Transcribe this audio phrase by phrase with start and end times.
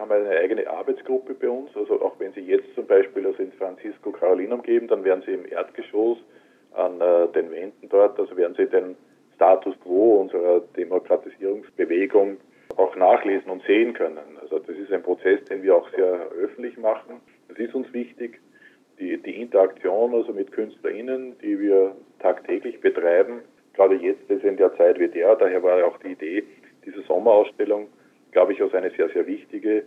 [0.00, 1.76] Wir haben eine eigene Arbeitsgruppe bei uns.
[1.76, 5.32] Also auch wenn Sie jetzt zum Beispiel also in Francisco Carolinum geben, dann werden Sie
[5.34, 6.16] im Erdgeschoss
[6.72, 8.96] an äh, den Wänden dort, also werden Sie den
[9.34, 12.38] Status quo unserer Demokratisierungsbewegung
[12.78, 14.38] auch nachlesen und sehen können.
[14.40, 17.20] Also das ist ein Prozess, den wir auch sehr öffentlich machen.
[17.48, 18.40] Das ist uns wichtig.
[18.98, 23.42] Die, die Interaktion also mit KünstlerInnen, die wir tagtäglich betreiben,
[23.74, 26.44] gerade jetzt ist in der Zeit wie der, daher war ja auch die Idee
[26.86, 27.88] dieser Sommerausstellung,
[28.32, 29.84] glaube ich, also eine sehr, sehr wichtige.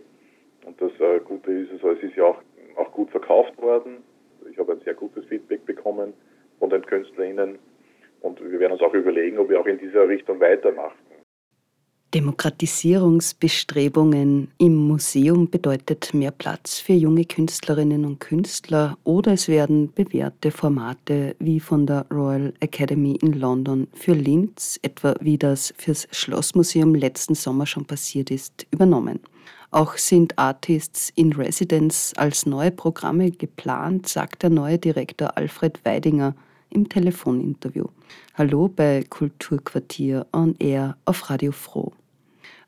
[0.64, 2.40] Und das äh, Gute ist, also es ist ja auch,
[2.76, 4.02] auch gut verkauft worden.
[4.50, 6.14] Ich habe ein sehr gutes Feedback bekommen
[6.58, 7.58] von den KünstlerInnen.
[8.20, 11.03] Und wir werden uns auch überlegen, ob wir auch in dieser Richtung weitermachen.
[12.14, 20.52] Demokratisierungsbestrebungen im Museum bedeutet mehr Platz für junge Künstlerinnen und Künstler oder es werden bewährte
[20.52, 26.94] Formate wie von der Royal Academy in London für Linz, etwa wie das fürs Schlossmuseum
[26.94, 29.18] letzten Sommer schon passiert ist, übernommen.
[29.72, 36.36] Auch sind Artists in Residence als neue Programme geplant, sagt der neue Direktor Alfred Weidinger
[36.70, 37.86] im Telefoninterview.
[38.34, 41.92] Hallo bei Kulturquartier on Air auf Radio Froh.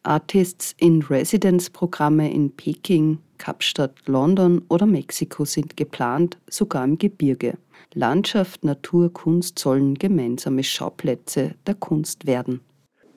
[0.06, 7.54] Artists in Residence-Programme in Peking, Kapstadt, London oder Mexiko sind geplant, sogar im Gebirge.
[7.92, 12.60] Landschaft, Natur, Kunst sollen gemeinsame Schauplätze der Kunst werden.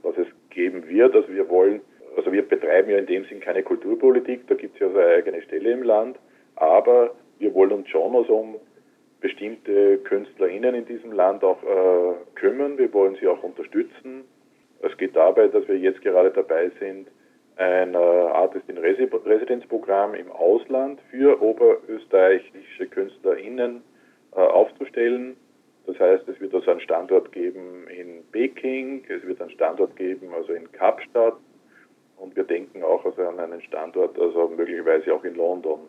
[0.04, 1.82] Was es geben wird, also wir wollen,
[2.18, 5.16] also wir betreiben ja in dem Sinn keine Kulturpolitik, da gibt es ja so eine
[5.16, 6.18] eigene Stelle im Land,
[6.56, 8.56] aber wir wollen uns schon also um
[9.22, 12.78] bestimmte KünstlerInnen in diesem Land auch äh, kümmern.
[12.78, 14.24] Wir wollen sie auch unterstützen.
[14.82, 17.10] Es geht dabei, dass wir jetzt gerade dabei sind,
[17.58, 23.82] ein äh, Artist in Residence Programm im Ausland für oberösterreichische KünstlerInnen
[24.34, 25.36] äh, aufzustellen.
[25.86, 30.30] Das heißt, es wird also einen Standort geben in Peking, es wird einen Standort geben
[30.34, 31.36] also in Kapstadt
[32.18, 35.80] und wir denken auch also an einen Standort, also möglicherweise auch in London.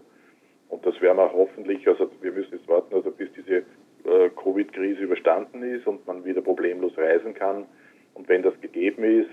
[0.71, 3.59] Und das werden wir hoffentlich, also wir müssen jetzt warten, also bis diese
[4.05, 7.67] äh, Covid-Krise überstanden ist und man wieder problemlos reisen kann,
[8.15, 9.31] und wenn das gegeben ist,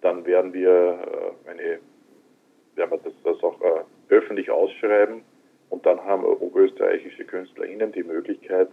[0.00, 1.78] dann werden wir, äh, eine,
[2.74, 5.22] werden wir das, das auch äh, öffentlich ausschreiben
[5.70, 8.68] und dann haben oberösterreichische KünstlerInnen die Möglichkeit,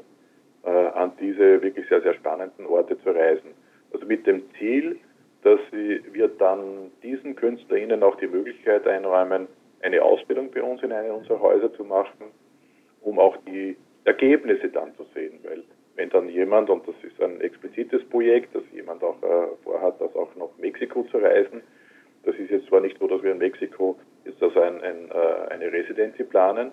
[0.63, 3.53] äh, an diese wirklich sehr, sehr spannenden Orte zu reisen.
[3.93, 4.97] Also mit dem Ziel,
[5.43, 9.47] dass wir dann diesen KünstlerInnen auch die Möglichkeit einräumen,
[9.81, 12.25] eine Ausbildung bei uns in einem unserer Häuser zu machen,
[13.01, 15.63] um auch die Ergebnisse dann zu sehen, weil
[15.99, 20.15] wenn dann jemand, und das ist ein explizites Projekt, dass jemand auch äh, vorhat, das
[20.15, 21.61] auch nach Mexiko zu reisen,
[22.23, 25.53] das ist jetzt zwar nicht so, dass wir in Mexiko jetzt also ein, ein, äh,
[25.53, 26.71] eine Residency planen,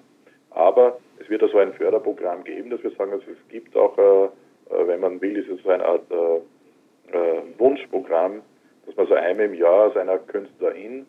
[0.50, 4.26] aber es wird also ein Förderprogramm geben, dass wir sagen, also es gibt auch, äh,
[4.72, 8.42] äh wenn man will, ist es so eine Art äh, äh, Wunschprogramm,
[8.86, 11.04] dass man so einmal im Jahr als einer Künstlerin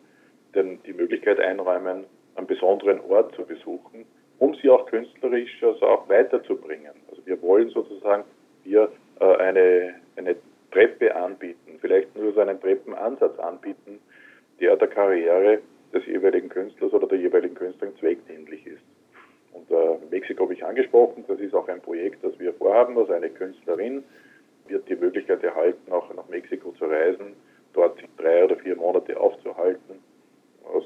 [0.56, 4.06] den, die Möglichkeit einräumen, einen besonderen Ort zu besuchen,
[4.40, 7.07] um sie auch künstlerisch also auch weiterzubringen.
[7.28, 8.24] Wir wollen sozusagen
[8.64, 8.90] hier
[9.20, 10.34] äh, eine, eine
[10.72, 14.00] Treppe anbieten, vielleicht nur so einen Treppenansatz anbieten,
[14.60, 15.58] der der Karriere
[15.92, 18.82] des jeweiligen Künstlers oder der jeweiligen Künstlerin zweckdienlich ist.
[19.52, 22.96] Und äh, Mexiko habe ich angesprochen, das ist auch ein Projekt, das wir vorhaben.
[22.96, 24.02] Also eine Künstlerin
[24.66, 27.34] wird die Möglichkeit erhalten, auch nach Mexiko zu reisen,
[27.74, 30.00] dort sich drei oder vier Monate aufzuhalten,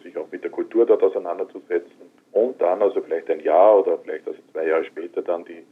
[0.03, 4.27] sich auch mit der Kultur dort auseinanderzusetzen und dann also vielleicht ein Jahr oder vielleicht
[4.27, 5.63] also zwei Jahre später dann die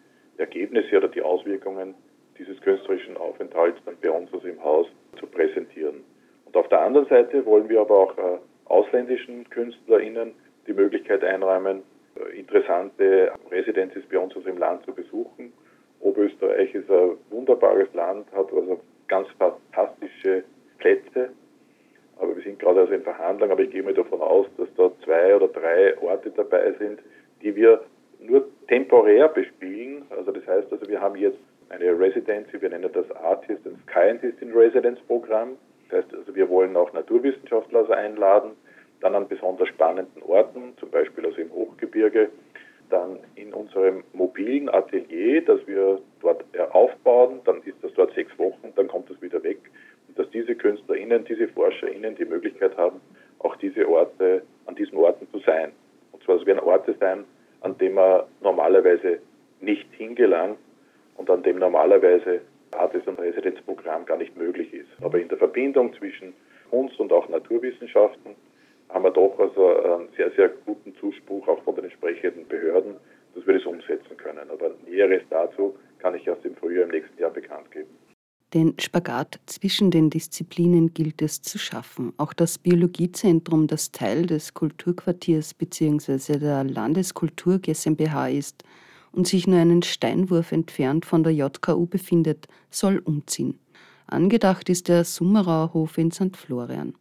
[0.40, 1.94] Ergebnisse oder die Auswirkungen
[2.38, 4.86] dieses künstlerischen Aufenthalts dann bei uns also im Haus
[5.18, 6.02] zu präsentieren.
[6.46, 10.32] Und auf der anderen Seite wollen wir aber auch äh, ausländischen KünstlerInnen
[10.66, 11.82] die Möglichkeit einräumen,
[12.16, 15.52] äh, interessante Residences bei uns also im Land zu besuchen.
[16.00, 20.44] Oberösterreich ist ein wunderbares Land, hat also ganz fantastische
[20.78, 21.30] Plätze,
[22.16, 24.90] aber wir sind gerade also in Verhandlungen, aber ich gehe mal davon aus, dass da
[25.04, 27.00] zwei oder drei Orte dabei sind,
[27.42, 27.82] die wir
[28.18, 30.04] nur temporär bespielen.
[30.10, 31.38] Also das heißt also, wir haben jetzt
[31.68, 35.56] eine Residency, wir nennen das Artist and Scientist in Residence Programm.
[35.88, 38.52] Das heißt also, wir wollen auch Naturwissenschaftler einladen,
[39.00, 42.30] dann an besonders spannenden Orten, zum Beispiel also im Hochgebirge,
[42.90, 48.72] dann in unserem mobilen Atelier, das wir dort aufbauen, dann ist das dort sechs Wochen,
[48.74, 49.58] dann kommt es wieder weg
[50.16, 53.00] dass diese KünstlerInnen, diese ForscherInnen die Möglichkeit haben,
[53.38, 55.72] auch diese Orte, an diesen Orten zu sein.
[56.12, 57.24] Und zwar, es werden Orte sein,
[57.60, 59.18] an denen man normalerweise
[59.60, 60.58] nicht hingelangt
[61.16, 62.40] und an dem normalerweise
[62.72, 64.88] Artist- und Residenzprogramm gar nicht möglich ist.
[65.02, 66.32] Aber in der Verbindung zwischen
[66.70, 68.34] Kunst und auch Naturwissenschaften
[68.88, 72.96] haben wir doch also einen sehr, sehr guten Zuspruch auch von den entsprechenden Behörden,
[73.34, 74.50] dass wir das umsetzen können.
[74.50, 77.90] Aber Näheres dazu kann ich erst im Frühjahr im nächsten Jahr bekannt geben.
[78.52, 82.12] Den Spagat zwischen den Disziplinen gilt es zu schaffen.
[82.16, 86.38] Auch das Biologiezentrum, das Teil des Kulturquartiers bzw.
[86.38, 88.64] der Landeskultur GmbH ist
[89.12, 93.56] und sich nur einen Steinwurf entfernt von der JKU befindet, soll umziehen.
[94.08, 96.36] Angedacht ist der Summerauer Hof in St.
[96.36, 96.94] Florian.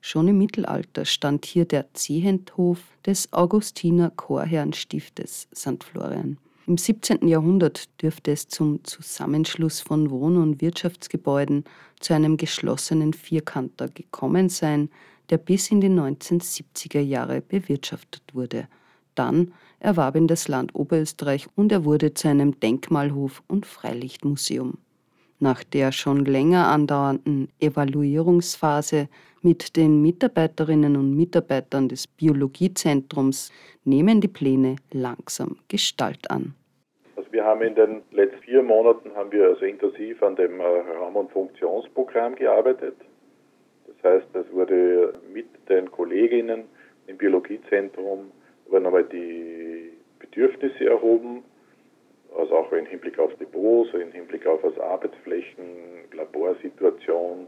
[0.00, 5.84] Schon im Mittelalter stand hier der Zehendhof des Augustiner Chorherrenstiftes St.
[5.84, 6.38] Florian.
[6.68, 7.26] Im 17.
[7.26, 11.64] Jahrhundert dürfte es zum Zusammenschluss von Wohn- und Wirtschaftsgebäuden
[11.98, 14.90] zu einem geschlossenen Vierkanter gekommen sein,
[15.30, 18.68] der bis in die 1970er Jahre bewirtschaftet wurde.
[19.14, 24.76] Dann erwarb ihn das Land Oberösterreich und er wurde zu einem Denkmalhof und Freilichtmuseum.
[25.38, 29.08] Nach der schon länger andauernden Evaluierungsphase
[29.40, 33.52] mit den Mitarbeiterinnen und Mitarbeitern des Biologiezentrums
[33.84, 36.54] nehmen die Pläne langsam Gestalt an.
[37.38, 41.14] Wir haben in den letzten vier Monaten haben wir also intensiv an dem äh, Raum-
[41.14, 42.96] und Funktionsprogramm gearbeitet.
[43.86, 46.64] Das heißt, es wurde mit den Kolleginnen
[47.06, 48.32] im Biologiezentrum
[48.66, 51.44] wurden einmal die Bedürfnisse erhoben,
[52.36, 55.64] also auch im Hinblick auf Depots, im Hinblick auf also Arbeitsflächen,
[56.12, 57.46] Laborsituation,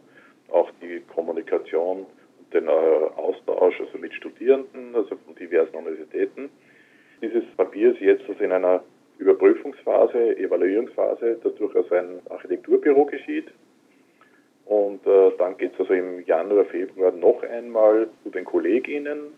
[0.52, 2.06] auch die Kommunikation
[2.38, 2.70] und den äh,
[3.16, 6.48] Austausch also mit Studierenden, also von diversen Universitäten.
[7.20, 8.84] Dieses Papier ist jetzt also in einer
[9.20, 13.48] Überprüfungsphase, Evaluierungsphase, das durchaus ein Architekturbüro geschieht.
[14.64, 19.34] Und äh, dann geht es also im Januar, Februar noch einmal zu den Kolleginnen.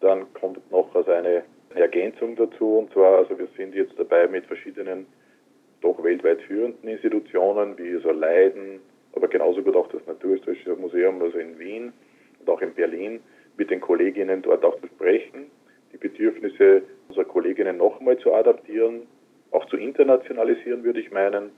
[0.00, 1.42] Dann kommt noch also eine
[1.74, 5.06] Ergänzung dazu, und zwar, also wir sind jetzt dabei mit verschiedenen
[5.80, 8.80] doch weltweit führenden Institutionen, wie so Leiden,
[9.14, 11.92] aber genauso gut auch das Naturhistorische Museum, also in Wien
[12.40, 13.20] und auch in Berlin,
[13.56, 15.50] mit den Kolleginnen dort auch zu sprechen,
[15.92, 19.06] die Bedürfnisse unserer Kolleginnen nochmal zu adaptieren,
[19.50, 21.50] auch zu internationalisieren, würde ich meinen.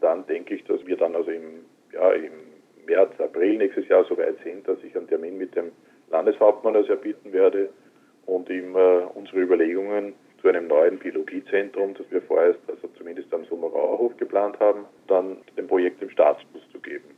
[0.00, 2.32] Dann denke ich, dass wir dann also im, ja, im
[2.86, 5.72] März, April nächstes Jahr so weit sind, dass ich einen Termin mit dem
[6.10, 7.68] Landeshauptmann also erbieten werde
[8.26, 13.44] und ihm äh, unsere Überlegungen zu einem neuen Biologiezentrum, das wir vorerst, also zumindest am
[13.44, 17.10] Sommerauerhof geplant haben, dann dem Projekt im Staatsbus zu geben.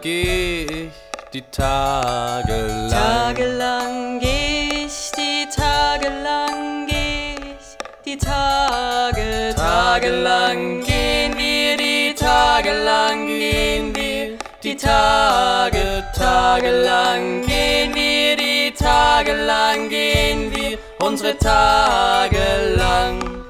[0.00, 0.92] Geh ich,
[1.32, 2.90] die Tage lang.
[2.90, 12.72] Tagelang geh ich, die Tage lang geh ich, die Tage, Tagelang gehen wir, die Tage
[12.84, 22.74] lang gehen wir, die Tage, tagelang gehen wir, die Tage lang gehen wir, unsere Tage
[22.76, 23.47] lang.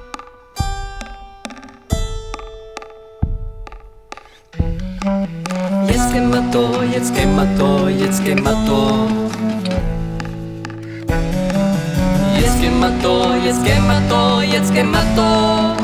[6.51, 9.07] Da, jetzt gehen wir da, jetzt gehen wir da.
[12.39, 15.75] Jetzt gehen wir da, jetzt gehen wir da, jetzt gehen wir da.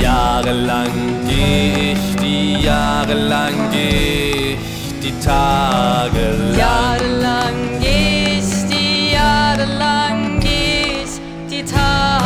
[0.00, 0.92] Jahrelang
[1.28, 6.58] geh ich, die Jahre lang geh ich, die Tage lang.
[6.58, 9.97] Jahrelang geh ich, die Jahre lang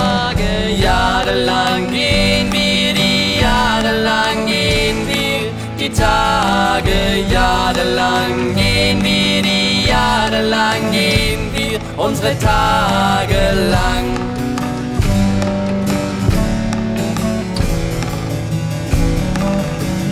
[0.03, 6.99] Tage, Jahrelang gehen wir, die Jahre lang gehen wir, die Tage,
[7.31, 14.07] jahrelang gehen wir, die Jahre lang gehen wir, unsere Tage lang.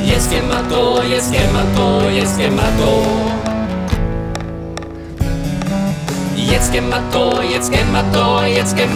[0.02, 2.38] Wir da, jetzt gehen wir da, jetzt
[2.78, 3.40] da.
[6.37, 6.73] Jetzt
[8.12, 8.90] da, jetzt gehen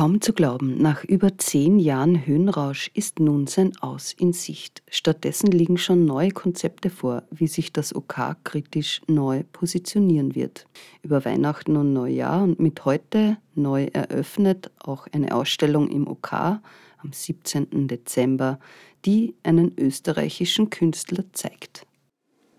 [0.00, 4.82] Kaum zu glauben, nach über zehn Jahren Höhenrausch ist nun sein Aus in Sicht.
[4.88, 10.64] Stattdessen liegen schon neue Konzepte vor, wie sich das OK kritisch neu positionieren wird.
[11.02, 17.12] Über Weihnachten und Neujahr und mit heute neu eröffnet auch eine Ausstellung im OK am
[17.12, 17.86] 17.
[17.86, 18.58] Dezember,
[19.04, 21.86] die einen österreichischen Künstler zeigt.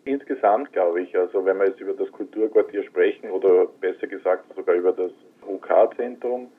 [0.05, 4.75] Insgesamt glaube ich, also wenn wir jetzt über das Kulturquartier sprechen oder besser gesagt sogar
[4.75, 5.11] über das
[5.47, 6.49] OK-Zentrum,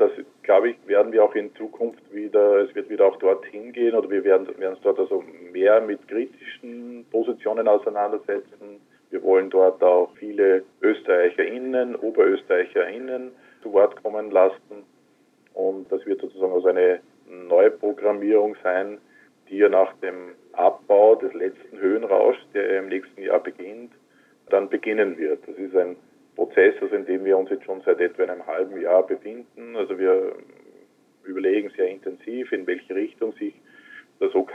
[0.00, 0.10] das,
[0.42, 4.08] glaube ich, werden wir auch in Zukunft wieder, es wird wieder auch dorthin gehen oder
[4.10, 8.80] wir werden, werden uns dort also mehr mit kritischen Positionen auseinandersetzen.
[9.10, 14.84] Wir wollen dort auch viele ÖsterreicherInnen, OberösterreicherInnen zu Wort kommen lassen.
[15.54, 18.98] Und das wird sozusagen also eine neue Programmierung sein,
[19.48, 23.92] die ja nach dem Abbau des letzten Höhenrauschs, der im nächsten Jahr beginnt,
[24.48, 25.46] dann beginnen wird.
[25.46, 25.96] Das ist ein
[26.40, 29.76] Prozess, also in dem wir uns jetzt schon seit etwa einem halben Jahr befinden.
[29.76, 30.36] Also wir
[31.24, 33.52] überlegen sehr intensiv, in welche Richtung sich
[34.20, 34.54] das OK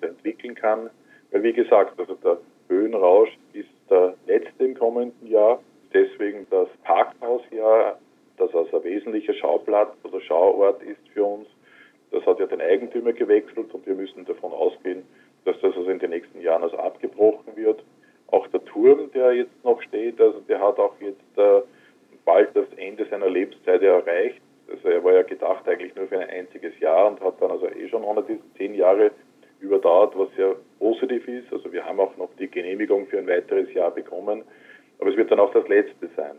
[0.00, 0.88] entwickeln kann.
[1.30, 2.38] Weil wie gesagt, also der
[2.68, 5.60] Höhenrausch ist der letzte im kommenden Jahr.
[5.92, 7.98] Deswegen das Parkhausjahr,
[8.38, 11.48] das als ein wesentlicher Schauplatz oder Schauort ist für uns,
[12.12, 15.02] das hat ja den Eigentümer gewechselt und wir müssen davon ausgehen,
[15.44, 17.84] dass das also in den nächsten Jahren also abgebrochen wird.
[18.28, 21.60] Auch der Turm, der jetzt noch steht, also der hat auch jetzt äh,
[22.24, 24.40] bald das Ende seiner Lebenszeit erreicht.
[24.68, 27.68] Also er war ja gedacht eigentlich nur für ein einziges Jahr und hat dann also
[27.68, 29.12] eh schon diese zehn Jahre
[29.60, 31.52] überdauert, was sehr positiv ist.
[31.52, 34.42] Also wir haben auch noch die Genehmigung für ein weiteres Jahr bekommen,
[34.98, 36.36] aber es wird dann auch das letzte sein.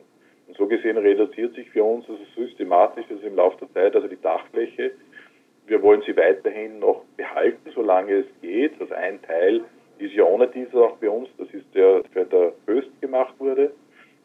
[0.48, 4.08] Und so gesehen reduziert sich für uns also systematisch also im Laufe der Zeit also
[4.08, 4.91] die Dachfläche.
[5.65, 8.79] Wir wollen sie weiterhin noch behalten, solange es geht.
[8.79, 9.63] Also ein Teil
[10.00, 13.72] ist ja ohne dies auch bei uns, das ist der, der der Höchst gemacht wurde.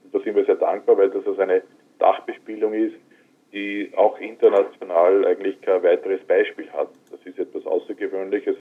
[0.05, 1.62] Und da sind wir sehr dankbar, weil das also eine
[1.99, 2.97] Dachbespielung ist,
[3.52, 6.88] die auch international eigentlich kein weiteres Beispiel hat.
[7.11, 8.57] Das ist etwas Außergewöhnliches.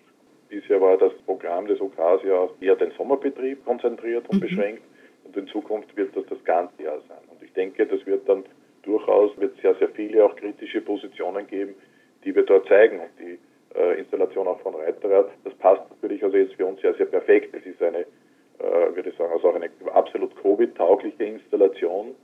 [0.50, 4.42] Bisher war das Programm des OKs ja eher den Sommerbetrieb konzentriert und mhm.
[4.42, 4.84] beschränkt
[5.24, 7.24] und in Zukunft wird das das ganze Jahr sein.
[7.30, 8.44] Und ich denke, das wird dann
[8.84, 11.76] durchaus, wird sehr, sehr viele auch kritische Positionen geben,
[12.26, 13.40] die wir dort zeigen und die
[13.76, 15.30] äh, Installation auch von Reiterrad.
[15.44, 17.54] Das passt natürlich also jetzt für uns sehr, sehr perfekt.
[17.56, 18.00] Es ist eine,
[18.60, 22.16] äh, würde ich sagen, also auch eine absolut Covid-taugliche Installation,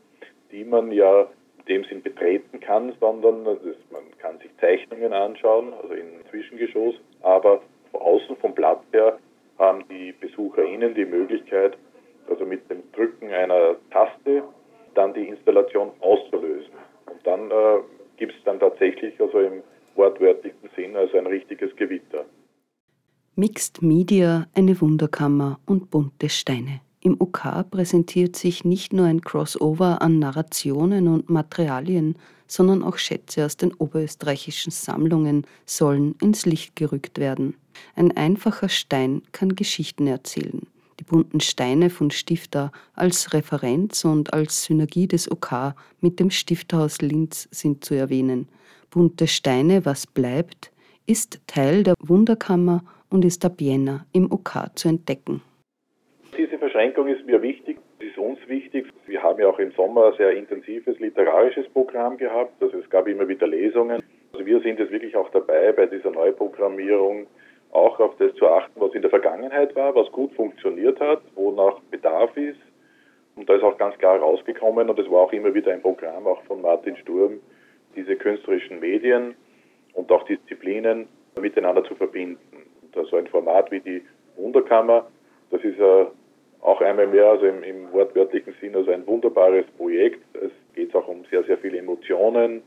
[0.52, 1.28] die man ja
[1.60, 3.58] in dem Sinn betreten kann, sondern das,
[3.92, 7.62] man kann sich Zeichnungen anschauen, also in Zwischengeschoss, aber
[7.92, 9.18] von außen vom Platz her
[9.58, 11.78] haben die BesucherInnen die Möglichkeit,
[12.30, 14.44] also mit dem Drücken einer Taste
[14.94, 16.74] dann die Installation auszulösen.
[17.06, 17.80] Und dann äh,
[18.18, 19.64] gibt es dann tatsächlich also im
[19.98, 22.26] wortwörtlichen Sinn als ein richtiges Gewitter.
[23.36, 26.82] Mixed Media, eine Wunderkammer und bunte Steine.
[27.02, 33.46] Im UK präsentiert sich nicht nur ein Crossover an Narrationen und Materialien, sondern auch Schätze
[33.46, 37.56] aus den oberösterreichischen Sammlungen sollen ins Licht gerückt werden.
[37.96, 40.66] Ein einfacher Stein kann Geschichten erzählen.
[41.00, 47.02] Die bunten Steine von Stifter als Referenz und als Synergie des OK mit dem Stifterhaus
[47.02, 48.48] Linz sind zu erwähnen.
[48.98, 50.72] Bunte Steine, was bleibt,
[51.06, 55.44] ist Teil der Wunderkammer und ist ab Jänner im OK zu entdecken.
[56.36, 58.88] Diese Verschränkung ist mir wichtig, es ist uns wichtig.
[59.06, 63.08] Wir haben ja auch im Sommer ein sehr intensives literarisches Programm gehabt, also es gab
[63.08, 64.02] immer wieder Lesungen.
[64.34, 67.28] Also wir sind jetzt wirklich auch dabei, bei dieser Neuprogrammierung
[67.74, 71.80] auch auf das zu achten, was in der Vergangenheit war, was gut funktioniert hat, wonach
[71.92, 72.58] Bedarf ist.
[73.36, 76.26] Und da ist auch ganz klar rausgekommen, und es war auch immer wieder ein Programm
[76.26, 77.40] auch von Martin Sturm,
[77.98, 79.36] diese künstlerischen Medien
[79.94, 81.08] und auch Disziplinen
[81.40, 82.40] miteinander zu verbinden.
[82.94, 84.02] Und so ein Format wie die
[84.38, 85.08] Wunderkammer,
[85.52, 86.10] das ist ja
[86.62, 90.24] auch einmal mehr, also im, im wortwörtlichen Sinn, also ein wunderbares Projekt.
[90.34, 92.64] Es geht auch um sehr, sehr viele Emotionen,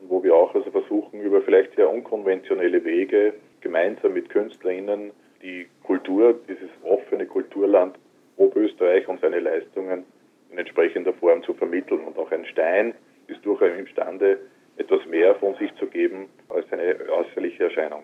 [0.00, 5.10] wo wir auch also versuchen, über vielleicht sehr unkonventionelle Wege gemeinsam mit KünstlerInnen
[5.42, 7.96] die Kultur, dieses offene Kulturland
[8.36, 10.04] Oberösterreich und seine Leistungen
[10.50, 12.00] in entsprechender Form zu vermitteln.
[12.00, 12.94] Und auch ein Stein
[13.28, 14.38] ist durchaus imstande,
[14.76, 18.02] etwas mehr von sich zu geben als eine äußerliche Erscheinung.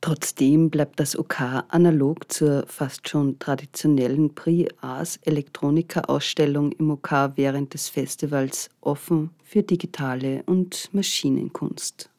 [0.00, 1.40] Trotzdem bleibt das OK
[1.70, 9.30] analog zur fast schon traditionellen Prix Ars Electronica Ausstellung im OK während des Festivals offen
[9.42, 12.10] für digitale und Maschinenkunst.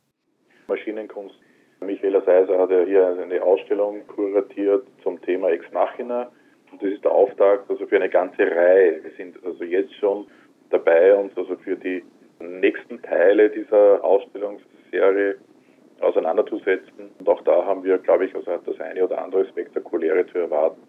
[0.67, 1.35] Maschinenkunst.
[1.79, 6.29] Michaela Seiser hat ja hier eine Ausstellung kuratiert zum Thema Ex Machina.
[6.71, 9.01] Und das ist der Auftakt also für eine ganze Reihe.
[9.03, 10.27] Wir sind also jetzt schon
[10.69, 12.03] dabei, uns also für die
[12.39, 15.36] nächsten Teile dieser Ausstellungsserie
[16.01, 17.10] auseinanderzusetzen.
[17.19, 20.81] Und auch da haben wir, glaube ich, also das eine oder andere Spektakuläre zu erwarten.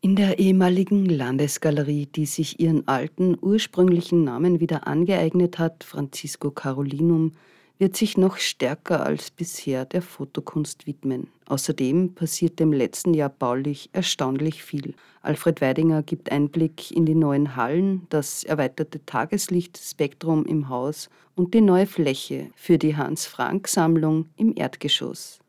[0.00, 7.32] In der ehemaligen Landesgalerie, die sich ihren alten, ursprünglichen Namen wieder angeeignet hat, Francisco Carolinum,
[7.78, 11.28] wird sich noch stärker als bisher der Fotokunst widmen.
[11.46, 14.94] Außerdem passiert im letzten Jahr baulich erstaunlich viel.
[15.22, 21.60] Alfred Weidinger gibt Einblick in die neuen Hallen, das erweiterte Tageslichtspektrum im Haus und die
[21.60, 25.40] neue Fläche für die Hans-Frank-Sammlung im Erdgeschoss.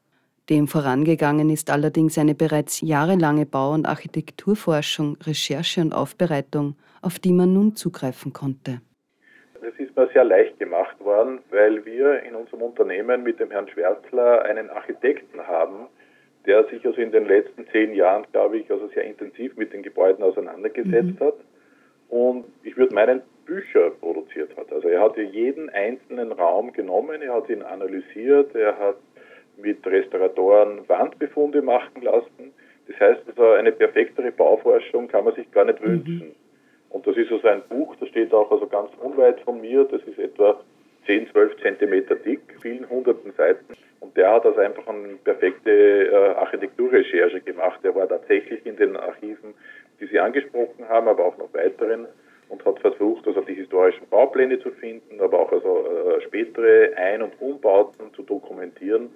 [0.50, 7.34] Dem vorangegangen ist allerdings eine bereits jahrelange Bau- und Architekturforschung, Recherche und Aufbereitung, auf die
[7.34, 8.82] man nun zugreifen konnte.
[9.62, 13.68] Das ist mir sehr leicht gemacht worden, weil wir in unserem Unternehmen mit dem Herrn
[13.68, 15.88] Schwärzler einen Architekten haben,
[16.46, 19.82] der sich also in den letzten zehn Jahren, glaube ich, also sehr intensiv mit den
[19.82, 21.26] Gebäuden auseinandergesetzt mhm.
[21.26, 21.36] hat
[22.10, 24.72] und ich würde meinen Bücher produziert hat.
[24.72, 28.98] Also er hat jeden einzelnen Raum genommen, er hat ihn analysiert, er hat
[29.58, 32.54] mit Restauratoren Wandbefunde machen lassen.
[32.88, 36.06] Das heißt also, eine perfektere Bauforschung kann man sich gar nicht mhm.
[36.06, 36.36] wünschen.
[36.90, 40.02] Und das ist also ein Buch, das steht auch also ganz unweit von mir, das
[40.04, 40.60] ist etwa
[41.08, 43.74] 10, 12 Zentimeter dick, vielen hunderten Seiten.
[44.00, 47.80] Und der hat also einfach eine perfekte äh, Architekturrecherche gemacht.
[47.84, 49.56] Er war tatsächlich in den Archiven,
[50.00, 52.08] die Sie angesprochen haben, aber auch noch weiteren
[52.50, 57.24] und hat versucht, also die historischen Baupläne zu finden, aber auch also äh, spätere Ein-
[57.24, 59.10] und Umbauten zu dokumentieren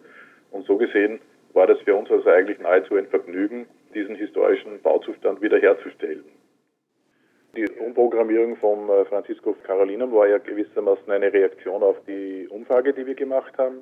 [0.52, 1.20] und so gesehen
[1.54, 6.24] war das für uns also eigentlich nahezu ein Vergnügen, diesen historischen Bauzustand wiederherzustellen.
[7.56, 13.06] Die Umprogrammierung von äh, Francisco Carolinum war ja gewissermaßen eine Reaktion auf die Umfrage, die
[13.06, 13.80] wir gemacht haben.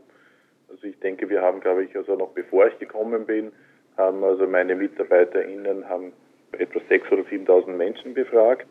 [0.70, 3.52] Also ich denke, wir haben, glaube ich, also noch bevor ich gekommen bin,
[3.96, 6.14] haben also meine MitarbeiterInnen haben
[6.54, 8.66] etwa 6.000 oder 7.000 Menschen befragt.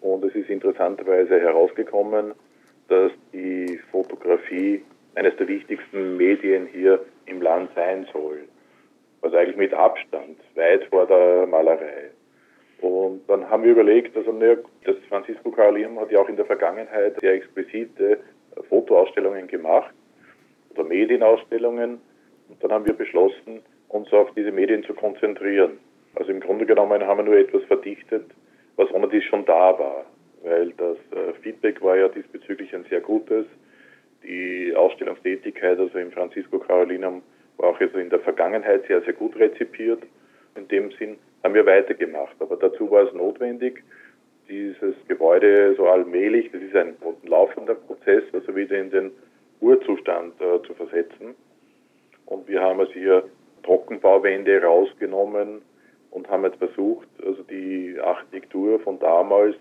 [0.00, 2.34] Und es ist interessanterweise herausgekommen,
[2.88, 4.84] dass die Fotografie
[5.16, 8.44] eines der wichtigsten Medien hier im Land sein soll.
[9.22, 12.10] Also eigentlich mit Abstand, weit vor der Malerei.
[12.80, 17.18] Und dann haben wir überlegt, also das Francisco Carolinum hat ja auch in der Vergangenheit
[17.20, 18.18] sehr explizite
[18.68, 19.94] Fotoausstellungen gemacht
[20.70, 22.00] oder Medienausstellungen.
[22.48, 25.78] Und dann haben wir beschlossen, uns auf diese Medien zu konzentrieren.
[26.14, 28.26] Also im Grunde genommen haben wir nur etwas verdichtet,
[28.76, 30.04] was ohne dies schon da war.
[30.42, 33.46] Weil das äh, Feedback war ja diesbezüglich ein sehr gutes.
[34.22, 37.22] Die Ausstellungstätigkeit, also im Francisco Carolinum,
[37.56, 40.02] war auch also in der Vergangenheit sehr, sehr gut rezipiert.
[40.56, 42.34] In dem Sinn haben wir weitergemacht.
[42.40, 43.84] Aber dazu war es notwendig,
[44.48, 49.10] dieses Gebäude so allmählich, das ist ein laufender Prozess, also wieder in den
[49.60, 51.34] Urzustand äh, zu versetzen.
[52.26, 53.24] Und wir haben also hier
[53.62, 55.62] Trockenbauwände rausgenommen
[56.10, 59.56] und haben jetzt versucht, also die Architektur von damals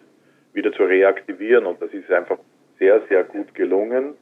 [0.53, 1.65] wieder zu reaktivieren.
[1.65, 2.37] Und das ist einfach
[2.79, 4.15] sehr, sehr gut gelungen.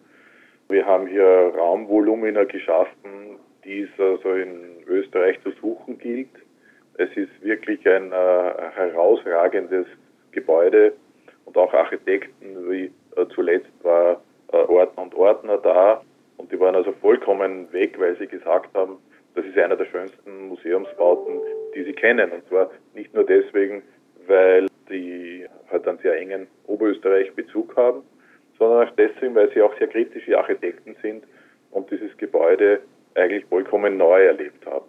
[0.70, 6.30] Wir haben hier Raumvolumina geschaffen, die es also in Österreich zu suchen gilt.
[7.02, 9.88] Es ist wirklich ein äh, herausragendes
[10.32, 10.94] Gebäude
[11.46, 14.22] und auch Architekten, wie äh, zuletzt war
[14.54, 16.04] äh, Ordner und Ordner da
[16.38, 18.98] und die waren also vollkommen weg, weil sie gesagt haben,
[19.34, 21.40] das ist einer der schönsten Museumsbauten,
[21.74, 22.32] die sie kennen.
[22.32, 23.82] Und zwar nicht nur deswegen,
[24.28, 28.04] weil die halt einen sehr engen Oberösterreich-Bezug haben,
[28.60, 31.24] sondern auch deswegen, weil sie auch sehr kritische Architekten sind
[31.72, 32.82] und dieses Gebäude
[33.16, 34.86] eigentlich vollkommen neu erlebt haben.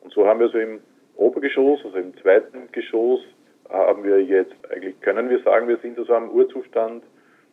[0.00, 0.80] Und so haben wir so im
[1.16, 3.20] Obergeschoss, also im zweiten Geschoss,
[3.68, 7.02] haben wir jetzt, eigentlich können wir sagen, wir sind also am Urzustand.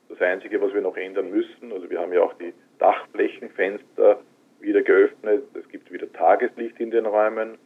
[0.10, 4.19] Das Einzige, was wir noch ändern müssen, also wir haben ja auch die Dachflächenfenster
[4.60, 7.58] wieder geöffnet, es gibt wieder Tageslicht in den Räumen.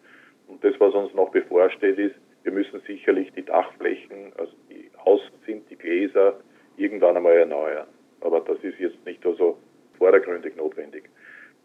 [0.47, 5.33] Und das, was uns noch bevorsteht, ist, wir müssen sicherlich die Dachflächen, also die außen
[5.45, 6.39] sind, die Gläser,
[6.77, 7.87] irgendwann einmal erneuern.
[8.21, 9.57] Aber das ist jetzt nicht so
[9.97, 11.09] vordergründig notwendig.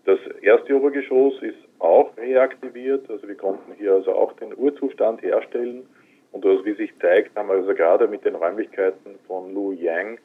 [0.05, 5.87] Das erste Obergeschoss ist auch reaktiviert, also wir konnten hier also auch den Urzustand herstellen.
[6.31, 10.19] Und also wie sich zeigt, haben wir also gerade mit den Räumlichkeiten von Lu Yang,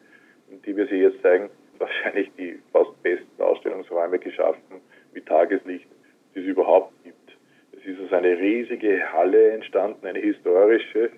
[0.65, 4.81] die wir Sie jetzt zeigen, wahrscheinlich die fast besten Ausstellungsräume geschaffen
[5.13, 5.87] mit Tageslicht,
[6.33, 7.37] die es überhaupt gibt.
[7.73, 11.09] Es ist also eine riesige Halle entstanden, eine historische,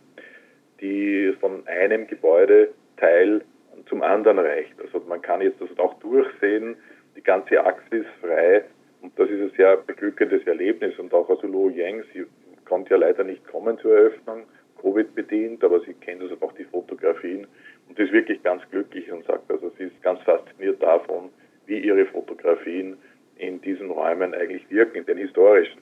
[0.82, 3.42] die von einem Gebäudeteil
[3.88, 4.74] zum anderen reicht.
[4.82, 6.76] Also man kann jetzt das auch durchsehen,
[7.16, 8.64] die ganze Achse ist frei
[9.02, 12.26] und das ist ein sehr beglückendes Erlebnis und auch Luo Yang, sie
[12.66, 14.44] konnte ja leider nicht kommen zur Eröffnung,
[14.82, 17.48] Covid bedient, aber sie kennt also auch die Fotografien
[17.88, 21.30] und ist wirklich ganz glücklich und sagt, also sie ist ganz fasziniert davon,
[21.66, 22.98] wie ihre Fotografien
[23.38, 25.82] in diesen Räumen eigentlich wirken, in den historischen.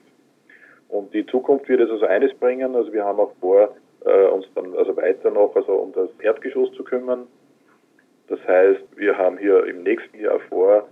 [0.88, 4.46] Und die Zukunft wird es also eines bringen, also wir haben auch vor, äh, uns
[4.54, 7.26] dann also weiter noch also um das Erdgeschoss zu kümmern.
[8.28, 10.88] Das heißt, wir haben hier im nächsten Jahr vor,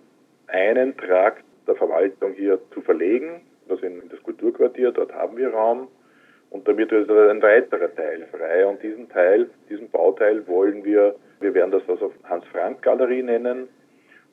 [0.48, 5.88] einen Trakt der Verwaltung hier zu verlegen, also in das Kulturquartier, dort haben wir Raum.
[6.50, 8.66] Und damit ist ein weiterer Teil frei.
[8.66, 13.68] Und diesen Teil, diesen Bauteil wollen wir, wir werden das also Hans-Frank-Galerie nennen.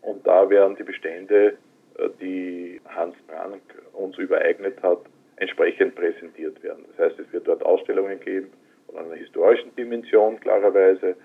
[0.01, 1.57] Und da werden die Bestände,
[1.97, 3.61] äh, die Hans Frank
[3.93, 4.99] uns übereignet hat,
[5.37, 6.85] entsprechend präsentiert werden.
[6.95, 8.51] Das heißt, es wird dort Ausstellungen geben
[8.87, 11.15] von einer historischen Dimension klarerweise.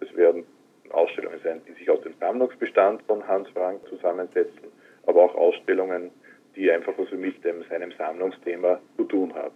[0.00, 0.44] Es werden
[0.90, 4.68] Ausstellungen sein, die sich aus dem Sammlungsbestand von Hans Frank zusammensetzen,
[5.06, 6.10] aber auch Ausstellungen,
[6.56, 9.54] die einfach also mit dem, seinem Sammlungsthema zu tun haben.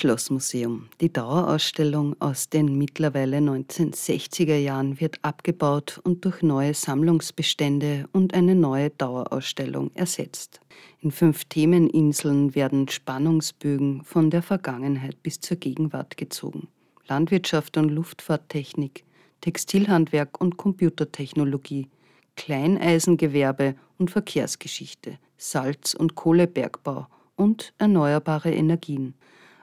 [0.00, 0.88] Schlossmuseum.
[1.02, 8.54] Die Dauerausstellung aus den mittlerweile 1960er Jahren wird abgebaut und durch neue Sammlungsbestände und eine
[8.54, 10.60] neue Dauerausstellung ersetzt.
[11.00, 16.68] In fünf Themeninseln werden Spannungsbögen von der Vergangenheit bis zur Gegenwart gezogen.
[17.06, 19.04] Landwirtschaft und Luftfahrttechnik,
[19.42, 21.88] Textilhandwerk und Computertechnologie,
[22.36, 29.12] Kleineisengewerbe und Verkehrsgeschichte, Salz- und Kohlebergbau und erneuerbare Energien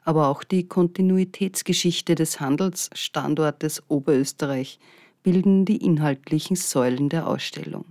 [0.08, 4.80] aber auch die Kontinuitätsgeschichte des Handelsstandortes Oberösterreich
[5.22, 7.84] bilden die inhaltlichen Säulen der Ausstellung.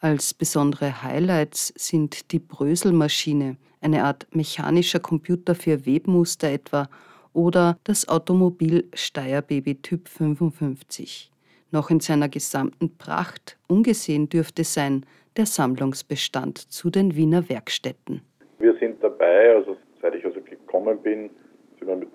[0.00, 6.88] Als besondere Highlights sind die Bröselmaschine, eine Art mechanischer Computer für Webmuster etwa,
[7.34, 11.30] oder das Automobil Steierbaby Typ 55.
[11.70, 15.04] Noch in seiner gesamten Pracht ungesehen dürfte sein
[15.36, 18.22] der Sammlungsbestand zu den Wiener Werkstätten.
[18.58, 21.28] Wir sind dabei, also seit ich also gekommen bin,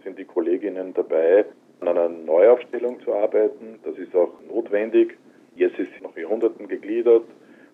[0.04, 1.46] sind die Kolleginnen dabei,
[1.82, 3.80] an einer Neuaufstellung zu arbeiten.
[3.84, 5.18] Das ist auch notwendig.
[5.56, 7.24] Jetzt ist sie nach Jahrhunderten gegliedert.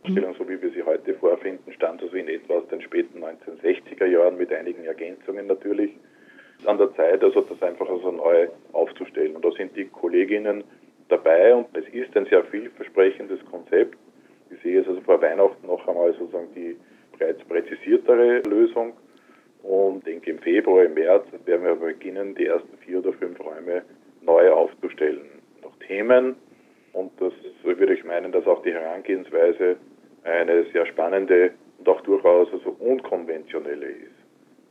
[0.05, 3.21] Die Aufstellung, so wie wir sie heute vorfinden, stammt also in etwa aus den späten
[3.23, 5.91] 1960er Jahren mit einigen Ergänzungen natürlich.
[6.65, 9.35] An der Zeit, also das einfach also neu aufzustellen.
[9.35, 10.63] Und da sind die Kolleginnen
[11.09, 13.97] dabei und es ist ein sehr vielversprechendes Konzept.
[14.51, 16.75] Ich sehe es also vor Weihnachten noch einmal sozusagen die
[17.17, 18.93] bereits präzisiertere Lösung
[19.63, 23.83] und denke im Februar, im März werden wir beginnen, die ersten vier oder fünf Räume
[24.21, 25.29] neu aufzustellen.
[25.61, 26.35] Noch Themen
[26.93, 29.77] und das würde ich meinen, dass auch die Herangehensweise
[30.23, 34.19] eine sehr spannende und auch durchaus also unkonventionelle ist.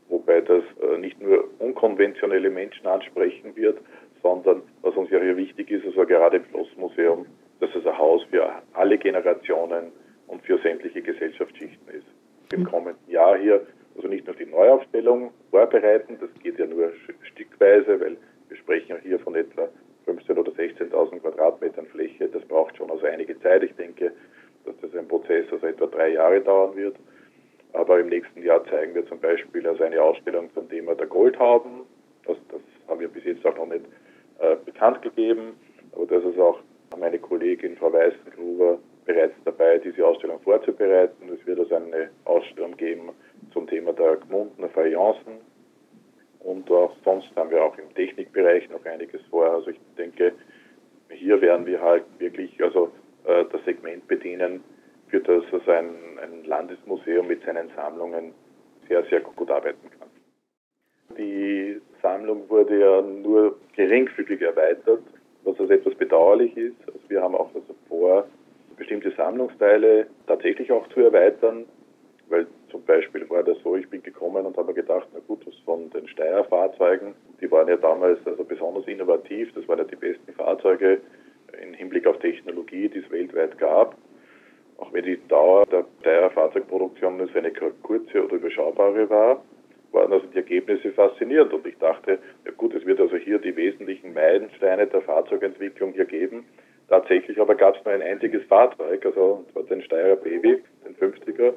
[0.08, 3.78] Wobei das äh, nicht nur unkonventionelle Menschen ansprechen wird,
[4.22, 7.26] sondern was uns ja hier wichtig ist, also gerade im Schlossmuseum,
[7.60, 9.92] dass es ein Haus für alle Generationen
[10.26, 12.06] und für sämtliche Gesellschaftsschichten ist.
[12.52, 12.64] Im mhm.
[12.64, 13.66] kommenden Jahr hier
[13.98, 18.16] also nicht nur die Neuaufstellung vorbereiten, das geht ja nur stückweise, weil
[18.48, 19.68] wir sprechen ja hier von etwa
[20.06, 22.28] 15.000 oder 16.000 Quadratmetern Fläche.
[22.28, 23.64] Das braucht schon also einige Zeit.
[23.64, 24.12] Ich denke,
[24.64, 26.96] dass das ein Prozess also etwa drei Jahre dauern wird.
[27.72, 31.82] Aber im nächsten Jahr zeigen wir zum Beispiel also eine Ausstellung zum Thema der Goldhauben.
[32.24, 33.84] Das, das haben wir bis jetzt auch noch nicht
[34.38, 35.54] äh, bekannt gegeben.
[35.92, 36.60] Aber das ist auch
[36.96, 41.28] meine Kollegin Frau Weißengruber bereits dabei, diese Ausstellung vorzubereiten.
[41.34, 43.10] Es wird also eine Ausstellung geben
[43.98, 45.40] der gemundenen Fayencen.
[46.40, 49.50] Und auch sonst haben wir auch im Technikbereich noch einiges vor.
[49.50, 50.32] Also ich denke,
[51.10, 52.90] hier werden wir halt wirklich also
[53.24, 54.62] äh, das Segment bedienen,
[55.08, 58.32] für das also ein, ein Landesmuseum mit seinen Sammlungen
[58.88, 60.08] sehr, sehr gut arbeiten kann.
[61.16, 65.02] Die Sammlung wurde ja nur geringfügig erweitert,
[65.44, 66.76] was also etwas bedauerlich ist.
[66.86, 68.26] Also wir haben auch also vor,
[68.76, 71.66] bestimmte Sammlungsteile tatsächlich auch zu erweitern,
[72.28, 75.46] weil zum Beispiel war das so, ich bin gekommen und habe mir gedacht, na gut,
[75.46, 79.96] was von den Steyr-Fahrzeugen, die waren ja damals also besonders innovativ, das waren ja die
[79.96, 81.00] besten Fahrzeuge
[81.62, 83.96] im Hinblick auf Technologie, die es weltweit gab.
[84.78, 87.52] Auch wenn die Dauer der Steyr-Fahrzeugproduktion nur eine
[87.82, 89.42] kurze oder überschaubare war,
[89.92, 93.56] waren also die Ergebnisse faszinierend und ich dachte, ja gut, es wird also hier die
[93.56, 96.44] wesentlichen Meilensteine der Fahrzeugentwicklung hier geben.
[96.88, 100.96] Tatsächlich aber gab es nur ein einziges Fahrzeug, also und zwar den Steyrer Baby, den
[100.96, 101.54] 50er,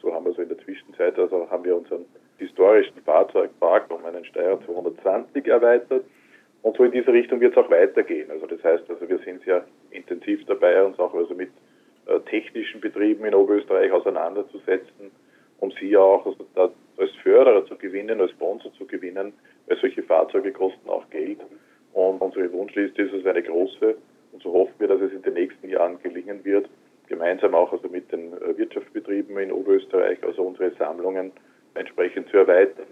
[0.00, 2.04] so haben wir so in der Zwischenzeit, also haben wir unseren
[2.38, 6.04] historischen Fahrzeugpark um einen Steyr 220 erweitert.
[6.62, 8.30] Und so in diese Richtung wird es auch weitergehen.
[8.30, 11.50] Also das heißt, also wir sind sehr intensiv dabei, uns auch also mit
[12.06, 15.10] äh, technischen Betrieben in Oberösterreich auseinanderzusetzen,
[15.60, 19.32] um sie auch also da als Förderer zu gewinnen, als Sponsor zu gewinnen,
[19.66, 21.38] weil solche Fahrzeuge kosten auch Geld.
[21.92, 23.94] Und unsere Wunschliste ist also eine große.
[24.32, 26.68] Und so hoffen wir, dass es in den nächsten Jahren gelingen wird,
[27.10, 31.32] gemeinsam auch also mit den äh, Wirtschaftsbetrieben in Oberösterreich, also unsere Sammlungen
[31.74, 32.86] entsprechend zu erweitern.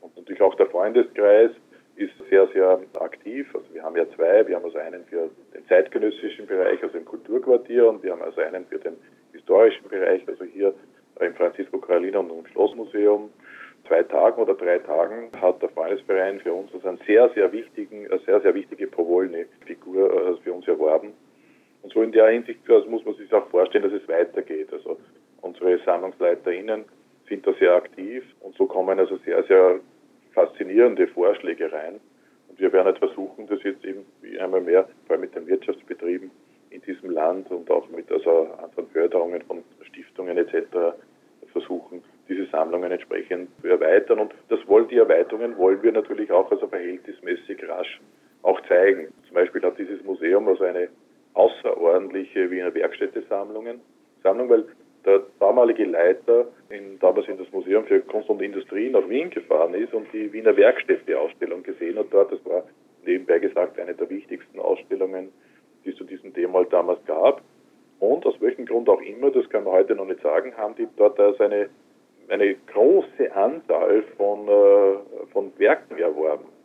[0.00, 1.50] Und natürlich auch der Freundeskreis
[1.96, 3.48] ist sehr, sehr aktiv.
[3.54, 4.46] Also wir haben ja zwei.
[4.46, 8.40] Wir haben also einen für den zeitgenössischen Bereich, also im Kulturquartier, und wir haben also
[8.42, 8.96] einen für den
[9.32, 10.74] historischen Bereich, also hier
[11.20, 13.30] im Francisco Carolina und im Schlossmuseum.
[13.88, 18.06] Zwei Tagen oder drei Tagen hat der Freundesverein für uns also einen sehr, sehr wichtigen,
[18.26, 21.12] sehr, sehr wichtige Provolny-Figur also für uns erworben.
[21.86, 24.72] Und so in der Hinsicht also muss man sich auch vorstellen, dass es weitergeht.
[24.72, 24.98] Also
[25.40, 26.84] unsere SammlungsleiterInnen
[27.28, 29.78] sind da sehr aktiv und so kommen also sehr, sehr
[30.32, 32.00] faszinierende Vorschläge rein.
[32.48, 34.04] Und wir werden halt versuchen, das jetzt eben
[34.40, 36.28] einmal mehr, vor allem mit den Wirtschaftsbetrieben
[36.70, 40.66] in diesem Land und auch mit also anderen Förderungen von Stiftungen etc.
[41.52, 44.18] versuchen, diese Sammlungen entsprechend zu erweitern.
[44.18, 48.00] Und das wollen die Erweiterungen wollen wir natürlich auch also verhältnismäßig rasch
[48.42, 49.06] auch zeigen.
[49.28, 50.88] Zum Beispiel hat dieses Museum also eine
[51.36, 53.80] außerordentliche Wiener Werkstätte-Sammlungen,
[54.22, 54.64] Sammlung, weil
[55.04, 59.74] der damalige Leiter in, damals in das Museum für Kunst und Industrie nach Wien gefahren
[59.74, 62.32] ist und die Wiener Werkstätte-Ausstellung gesehen hat dort.
[62.32, 62.64] Das war
[63.04, 65.28] nebenbei gesagt eine der wichtigsten Ausstellungen,
[65.84, 67.42] die es zu diesem Thema halt damals gab.
[68.00, 70.88] Und aus welchem Grund auch immer, das kann man heute noch nicht sagen, haben die
[70.96, 71.68] dort also eine,
[72.28, 76.55] eine große Anzahl von, äh, von Werken erworben.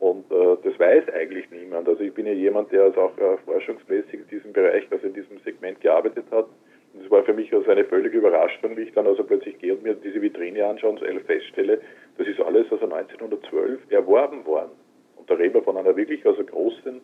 [0.00, 1.86] Und äh, das weiß eigentlich niemand.
[1.86, 5.12] Also ich bin ja jemand, der also auch äh, forschungsmäßig in diesem Bereich, also in
[5.12, 6.46] diesem Segment gearbeitet hat.
[6.94, 9.74] Und das war für mich also eine völlige Überraschung, wie ich dann also plötzlich gehe
[9.74, 11.80] und mir diese Vitrine anschaue und feststelle,
[12.16, 14.72] das ist alles also 1912 erworben worden.
[15.16, 17.02] Und da reden wir von einer wirklich also großen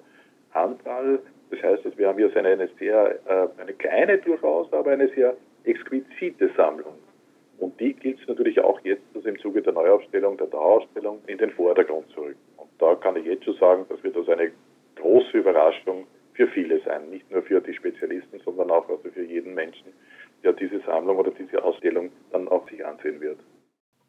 [0.52, 1.18] Anzahl.
[1.50, 5.08] Das heißt, dass wir haben hier eine, eine sehr, äh, eine kleine durchaus, aber eine
[5.08, 6.94] sehr exquisite Sammlung.
[7.58, 11.36] Und die gilt es natürlich auch jetzt, also im Zuge der Neuaufstellung, der Dauerausstellung, in
[11.36, 12.55] den Vordergrund zu rücken.
[12.78, 14.52] Da kann ich jetzt schon sagen, das wird also eine
[14.96, 17.10] große Überraschung für viele sein.
[17.10, 19.92] Nicht nur für die Spezialisten, sondern auch also für jeden Menschen,
[20.44, 23.38] der diese Sammlung oder diese Ausstellung dann auch sich ansehen wird.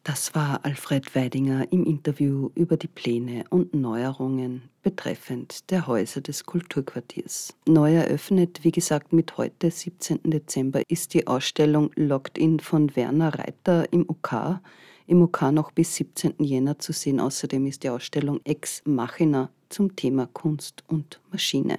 [0.08, 6.44] Das war Alfred Weidinger im Interview über die Pläne und Neuerungen betreffend der Häuser des
[6.44, 7.54] Kulturquartiers.
[7.66, 10.20] Neu eröffnet, wie gesagt, mit heute, 17.
[10.24, 14.60] Dezember, ist die Ausstellung Locked In von Werner Reiter im OK.
[15.08, 16.34] Im OK noch bis 17.
[16.40, 17.18] Jänner zu sehen.
[17.18, 21.78] Außerdem ist die Ausstellung Ex Machina zum Thema Kunst und Maschine.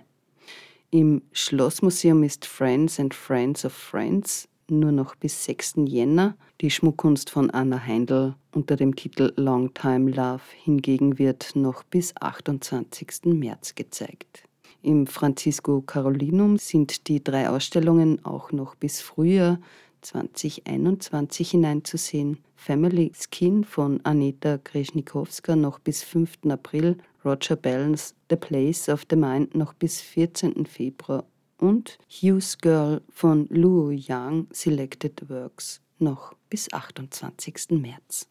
[0.90, 5.76] Im Schlossmuseum ist Friends and Friends of Friends nur noch bis 6.
[5.86, 6.38] Jänner.
[6.62, 12.16] Die Schmuckkunst von Anna Heindl unter dem Titel Long Time Love hingegen wird noch bis
[12.20, 13.26] 28.
[13.26, 14.44] März gezeigt.
[14.82, 19.60] Im Francisco Carolinum sind die drei Ausstellungen auch noch bis Frühjahr
[20.02, 22.38] 2021 hineinzusehen.
[22.56, 26.40] Family Skin von Anita Kreschnikowska noch bis 5.
[26.50, 30.66] April, Roger Bellens The Place of the Mind noch bis 14.
[30.66, 31.26] Februar
[31.58, 37.72] und Hughes Girl von Luo Yang Selected Works noch bis 28.
[37.72, 38.28] März.